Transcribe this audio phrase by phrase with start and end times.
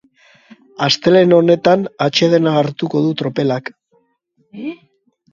[0.85, 3.69] Astelehen honetan atsedena hartuko du tropelak.